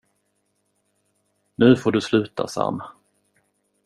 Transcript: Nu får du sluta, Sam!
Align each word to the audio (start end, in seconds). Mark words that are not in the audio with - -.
Nu 1.55 1.75
får 1.75 1.91
du 1.91 2.01
sluta, 2.01 2.47
Sam! 2.47 2.81